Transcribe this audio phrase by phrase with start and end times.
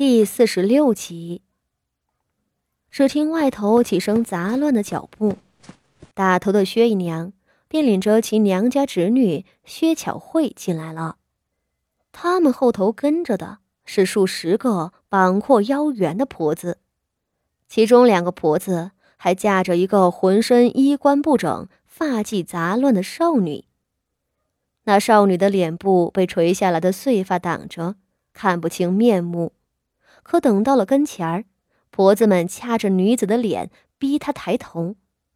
[0.00, 1.42] 第四十六集。
[2.90, 5.36] 只听外头几声杂乱的脚步，
[6.14, 7.34] 打头的薛姨娘
[7.68, 11.16] 便领着其娘家侄女薛巧慧进来了。
[12.12, 16.78] 他们后头跟着的是数十个膀阔腰圆的婆子，
[17.68, 23.66] 其中两个婆子还架着一个浑身衣冠不整、发髻杂乱的少女。
[24.84, 27.96] 那少女的脸部被垂下来的碎发挡着，
[28.32, 29.52] 看不清面目。
[30.30, 31.44] 可等到了跟前儿，
[31.90, 34.94] 婆子们掐着女子的脸，逼她抬头，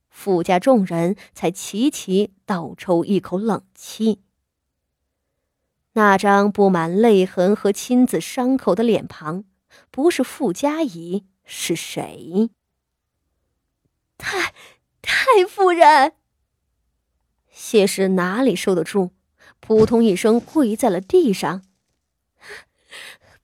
[0.09, 4.23] 富家众人才齐齐倒抽一口冷气。
[5.95, 9.43] 那张布满泪痕和亲子伤口的脸庞，
[9.91, 12.51] 不是富家姨是谁？
[14.17, 14.55] 太
[15.03, 16.13] 太夫人，
[17.51, 19.11] 谢氏哪里受得住，
[19.59, 21.63] 扑通一声跪在了地上。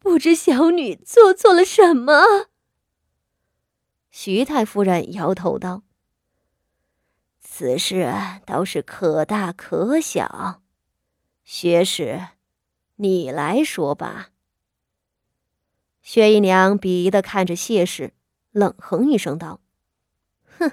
[0.00, 2.48] 不知小女做错了什么。
[4.10, 5.82] 徐太夫人摇头道
[7.38, 8.12] ：“此事
[8.44, 10.62] 倒是可大可小，
[11.44, 12.28] 薛氏，
[12.96, 14.30] 你来说吧。”
[16.02, 18.14] 薛姨娘鄙夷的看着谢氏，
[18.50, 19.60] 冷哼一声道
[20.58, 20.72] ：“哼，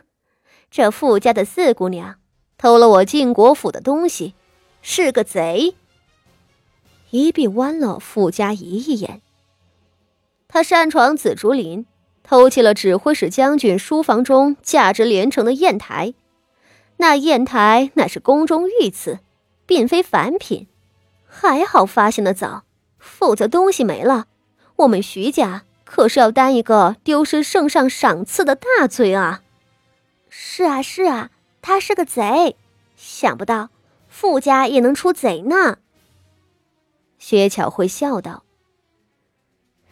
[0.72, 2.20] 这富家的四姑娘
[2.58, 4.34] 偷了我晋国府的东西，
[4.82, 5.76] 是个贼。”
[7.10, 9.22] 一臂剜了傅家姨一眼。
[10.48, 11.86] 他擅闯紫竹林，
[12.24, 16.14] 偷窃了指挥使将军书房中价值连城的砚台。
[16.98, 19.20] 那砚台乃是宫中御赐，
[19.66, 20.68] 并非凡品。
[21.26, 22.64] 还好发现的早，
[22.98, 24.26] 否则东西没了，
[24.78, 29.42] 我们徐家可是要担一个丢失圣上赏赐的大罪啊！
[30.30, 31.30] 是啊，是啊，
[31.62, 32.56] 他是个贼，
[32.96, 33.70] 想不到
[34.08, 35.78] 傅家也能出贼呢。
[37.20, 38.44] 薛巧慧笑道：“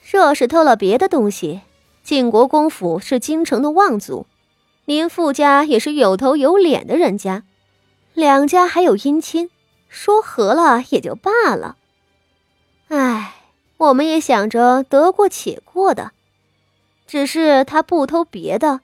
[0.09, 1.61] 若是偷了别的东西，
[2.03, 4.27] 晋国公府是京城的望族，
[4.85, 7.43] 您富家也是有头有脸的人家，
[8.13, 9.49] 两家还有姻亲，
[9.89, 11.77] 说和了也就罢了。
[12.89, 13.35] 唉，
[13.77, 16.11] 我们也想着得过且过的，
[17.07, 18.81] 只是他不偷别的，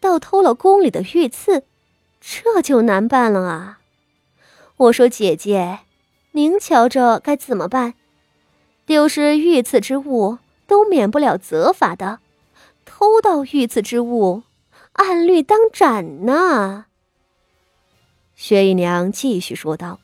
[0.00, 1.64] 倒偷了宫里的御赐，
[2.18, 3.80] 这就难办了啊！
[4.76, 5.80] 我说姐姐。”
[6.34, 7.94] 您瞧着该怎么办？
[8.86, 12.20] 丢失御赐之物都免不了责罚的，
[12.84, 14.42] 偷盗御赐之物，
[14.94, 16.86] 按律当斩呢。
[18.34, 20.00] 薛姨娘继续说道。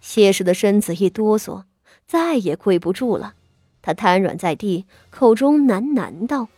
[0.00, 1.64] 谢氏的身子一哆嗦，
[2.06, 3.34] 再也跪不住了，
[3.82, 6.48] 她瘫软在地，口中喃喃道：“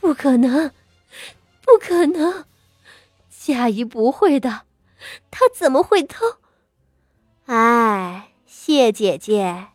[0.00, 0.72] 不可能，
[1.62, 2.44] 不可能，
[3.30, 4.62] 佳怡不会的，
[5.30, 6.24] 她怎么会偷？”
[8.74, 9.68] 叶，姐姐，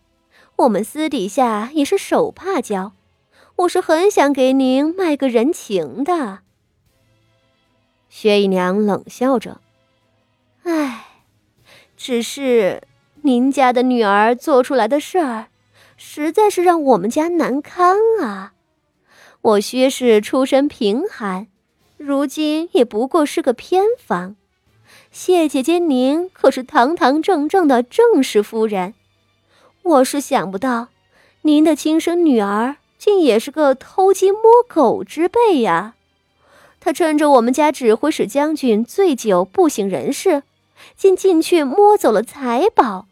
[0.57, 2.91] 我们私底下也是手帕交，
[3.55, 6.39] 我是很想给您卖个人情的。
[8.09, 9.61] 薛姨娘冷笑着
[10.63, 11.05] ：“哎，
[11.95, 12.83] 只是
[13.21, 15.47] 您家的女儿做出来的事儿，
[15.95, 18.53] 实在是让我们家难堪啊。
[19.41, 21.47] 我薛氏出身贫寒，
[21.95, 24.35] 如今也不过是个偏房。”
[25.11, 28.93] 谢姐姐，您可是堂堂正正的正室夫人，
[29.81, 30.89] 我是想不到，
[31.41, 35.95] 您的亲生女儿竟也是个偷鸡摸狗之辈呀！
[36.79, 40.43] 她趁着我们家指挥使将军醉酒不省人事，
[40.95, 43.07] 竟进去摸走了财宝。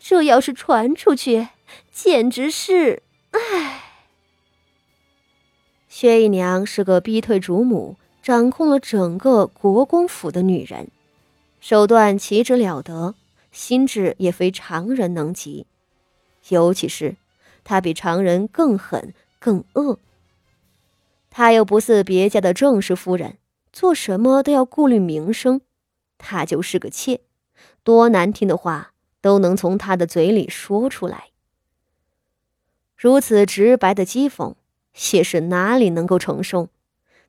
[0.00, 1.48] 这要是传出去，
[1.92, 3.02] 简直是……
[3.32, 3.84] 唉。
[5.88, 7.96] 薛姨娘是个逼退主母。
[8.22, 10.88] 掌控了整个国公府的女人，
[11.60, 13.16] 手段岂止了得，
[13.50, 15.66] 心智也非常人能及。
[16.48, 17.16] 尤其是
[17.64, 19.98] 她比常人更狠更恶。
[21.30, 23.38] 她又不似别家的正室夫人，
[23.72, 25.60] 做什么都要顾虑名声。
[26.16, 27.20] 她就是个妾，
[27.82, 31.30] 多难听的话都能从她的嘴里说出来。
[32.96, 34.54] 如此直白的讥讽，
[34.94, 36.68] 谢氏哪里能够承受？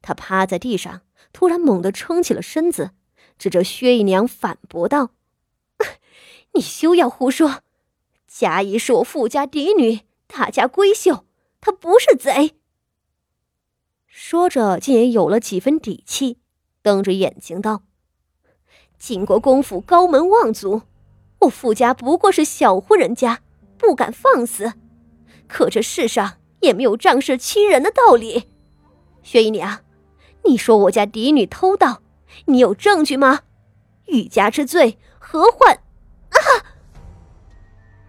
[0.03, 1.01] 他趴在地上，
[1.31, 2.91] 突然猛地撑起了身子，
[3.39, 5.11] 指着薛姨娘反驳道
[6.53, 7.61] ：“你休要胡说！
[8.27, 11.25] 佳怡是我富家嫡女，大家闺秀，
[11.61, 12.57] 她不是贼。”
[14.05, 16.37] 说着，竟也有了几分底气，
[16.81, 17.83] 瞪着眼睛道
[18.99, 20.81] ：“晋国公府高门望族，
[21.39, 23.41] 我富家不过是小户人家，
[23.77, 24.73] 不敢放肆。
[25.47, 28.49] 可这世上也没有仗势欺人的道理，
[29.21, 29.79] 薛姨娘。”
[30.45, 32.01] 你说我家嫡女偷盗，
[32.45, 33.41] 你有证据吗？
[34.07, 35.73] 欲加之罪何患？
[35.75, 36.37] 啊！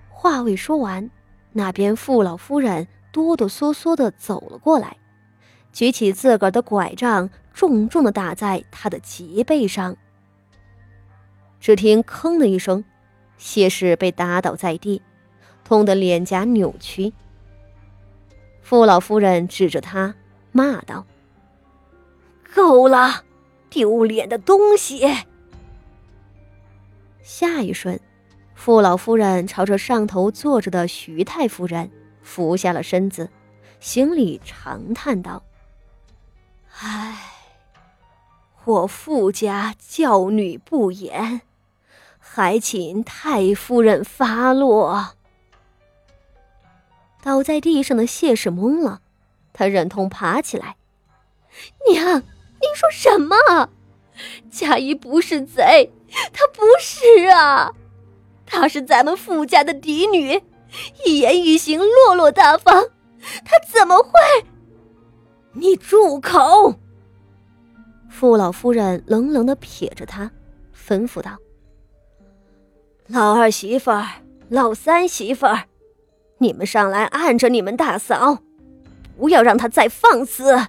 [0.08, 1.10] 话未说完，
[1.52, 4.96] 那边傅老夫人哆哆嗦嗦的走了过来，
[5.72, 9.96] 举起自个儿的拐杖，重重的打在他的脊背上。
[11.60, 12.84] 只听“吭”的一声，
[13.38, 15.00] 谢氏被打倒在地，
[15.62, 17.12] 痛得脸颊扭曲。
[18.60, 20.14] 傅老夫人指着他
[20.52, 21.06] 骂道
[22.54, 23.24] ：“够了，
[23.68, 25.24] 丢脸的东西！”
[27.22, 28.00] 下一瞬。
[28.54, 31.90] 傅老夫人朝着上头坐着的徐太夫人
[32.22, 33.28] 俯下了身子，
[33.80, 35.42] 心里长叹道
[36.80, 37.32] ：“唉，
[38.64, 41.42] 我傅家教女不严，
[42.18, 45.16] 还请太夫人发落。”
[47.20, 49.02] 倒在地上的谢氏懵了，
[49.52, 50.76] 他忍痛爬起来
[51.90, 52.22] ：“娘，
[52.64, 53.68] 您说什么？
[54.50, 55.92] 佳怡不是贼，
[56.32, 57.70] 她不是啊！”
[58.46, 60.42] 她是咱们傅家的嫡女，
[61.04, 62.88] 一言一行落落大方，
[63.44, 64.10] 她怎么会？
[65.52, 66.76] 你住口！
[68.08, 70.30] 傅老夫人冷冷的瞥着他，
[70.74, 71.36] 吩咐道
[73.08, 74.06] ：“老二媳妇儿、
[74.48, 75.64] 老三媳妇儿，
[76.38, 78.38] 你们上来按着你们大嫂，
[79.18, 80.68] 不要让她再放肆。”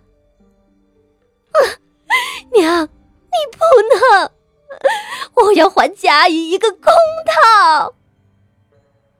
[2.58, 3.60] 娘，你不
[3.94, 4.32] 能！
[5.36, 6.82] 我要还贾谊一个公
[7.26, 7.96] 道。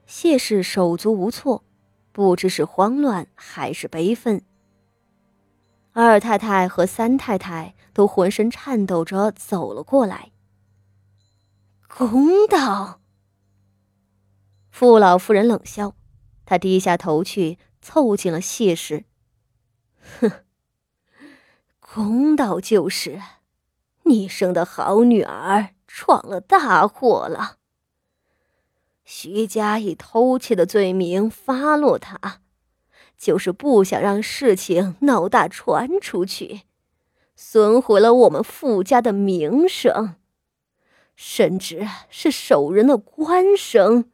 [0.06, 1.64] 谢氏手足无措，
[2.12, 4.42] 不知是慌乱还是悲愤。
[5.92, 10.32] 二太太和三太太都浑身颤抖着走了过来。
[11.88, 13.00] 公道。
[14.70, 15.94] 傅老夫人冷笑，
[16.44, 19.04] 她低下头去，凑近了谢氏。
[20.20, 20.30] 哼，
[21.92, 23.20] 公道就是，
[24.04, 25.70] 你生的好女儿。
[25.88, 27.56] 闯了大祸了。
[29.02, 32.42] 徐家以偷窃的罪名发落他，
[33.16, 36.62] 就是不想让事情闹大传出去，
[37.34, 40.16] 损毁了我们傅家的名声，
[41.14, 44.10] 甚至是守人的官声。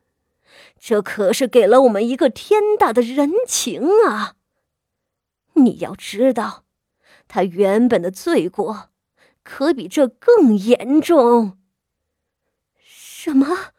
[0.78, 4.36] 这可是给了我们一个天大的人情啊！
[5.54, 6.62] 你要知道，
[7.34, 8.90] 他原本的罪过，
[9.42, 11.56] 可比这更严重。
[12.76, 13.72] 什么？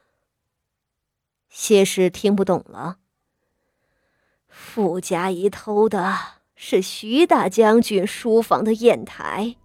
[1.50, 2.97] 谢氏听不懂了。
[4.47, 6.17] 傅家仪偷的
[6.55, 9.55] 是徐大将军书房的砚台，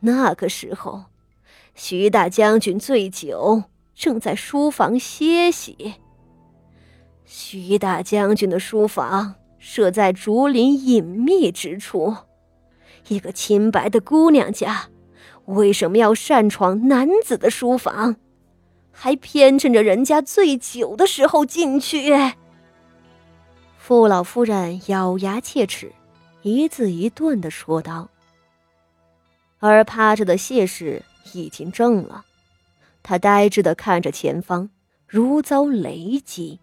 [0.00, 1.06] 那个时候，
[1.74, 3.62] 徐大将军醉酒，
[3.94, 5.94] 正在书房歇息。
[7.24, 12.14] 徐大将军的书房设在竹林隐秘之处，
[13.10, 14.88] 一个清白的姑娘家，
[15.46, 18.14] 为什么要擅闯男子的书房？
[18.92, 22.14] 还偏趁着人家醉酒的时候进去。
[23.76, 25.92] 傅老夫人咬牙切齿，
[26.42, 28.08] 一字一顿的说道。
[29.58, 31.02] 而趴着的谢氏
[31.32, 32.24] 已经怔了，
[33.02, 34.70] 他呆滞的看着前方，
[35.08, 36.60] 如遭雷击。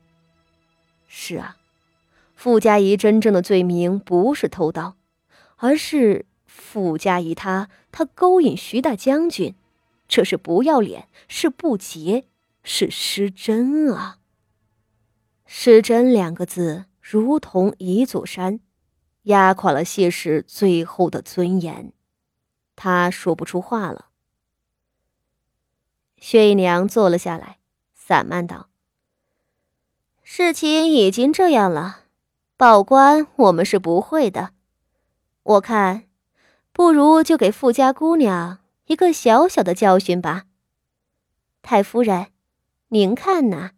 [1.08, 1.58] 是啊，
[2.36, 4.96] 傅家仪真正的罪名不是偷盗，
[5.58, 6.26] 而是
[6.58, 9.56] 傅家仪他他勾引徐大将军。
[10.08, 12.26] 这是不要脸，是不洁，
[12.64, 14.18] 是失贞啊！
[15.46, 18.60] 失贞两个字如同一座山，
[19.24, 21.94] 压垮了谢氏最后的尊严。
[22.76, 24.08] 他说不出话了。
[26.18, 27.60] 薛姨娘坐了下来，
[27.94, 28.70] 散漫道
[30.24, 32.06] ：“事情已经这样了，
[32.56, 34.52] 报官我们是不会的。
[35.44, 36.07] 我看，
[36.78, 40.46] 不如就给富家姑娘。”一个小小的教训吧，
[41.64, 42.28] 太夫人，
[42.90, 43.72] 您看呢？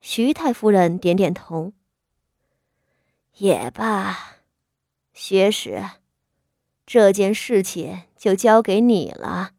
[0.00, 1.72] 徐太夫人点点头。
[3.36, 4.38] 也罢，
[5.14, 5.82] 薛氏，
[6.84, 9.52] 这件事情就交给你了。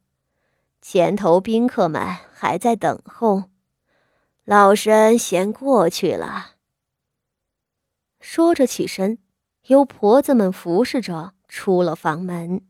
[0.81, 3.45] 前头宾客们还在等候，
[4.43, 6.57] 老身先过去了。
[8.19, 9.17] 说着起身，
[9.67, 12.66] 由婆子们服侍着出了房门。